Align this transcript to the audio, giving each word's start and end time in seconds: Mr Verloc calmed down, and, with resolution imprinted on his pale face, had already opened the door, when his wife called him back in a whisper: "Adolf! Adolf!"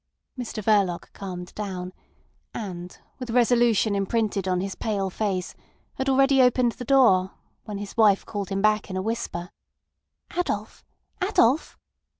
Mr 0.35 0.63
Verloc 0.63 1.13
calmed 1.13 1.53
down, 1.53 1.93
and, 2.55 2.97
with 3.19 3.29
resolution 3.29 3.93
imprinted 3.93 4.47
on 4.47 4.59
his 4.59 4.73
pale 4.73 5.11
face, 5.11 5.53
had 5.93 6.09
already 6.09 6.41
opened 6.41 6.71
the 6.71 6.83
door, 6.85 7.35
when 7.65 7.77
his 7.77 7.95
wife 7.95 8.25
called 8.25 8.49
him 8.49 8.63
back 8.63 8.89
in 8.89 8.97
a 8.97 9.01
whisper: 9.03 9.51
"Adolf! 10.35 10.83
Adolf!" 11.21 11.77